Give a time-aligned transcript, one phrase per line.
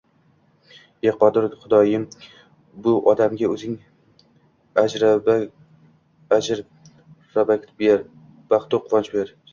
[1.07, 2.07] E qodir Xudoyim,
[2.87, 3.75] bu odamga oʻzing
[4.85, 8.03] ajr-barakot ber!
[8.55, 9.31] Baxtu quvonch ber!